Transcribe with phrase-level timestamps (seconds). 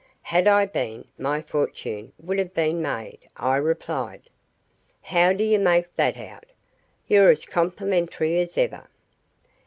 [0.23, 4.31] "Had I been, my fortune would have been made," I replied.
[5.03, 6.47] "How do you make that out?
[7.05, 8.87] You're as complimentary as ever."